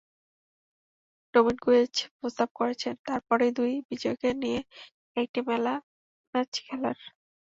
Dominguez 1.33 1.93
প্রস্তাব 2.17 2.49
করেছেন, 2.59 2.93
তার 3.05 3.19
পরেই 3.27 3.51
দুই 3.59 3.71
বিজয়ীকে 3.89 4.29
নিয়ে 4.41 4.59
একটি 5.17 5.39
ম্যাচ 6.33 6.51
খেলার। 6.65 6.97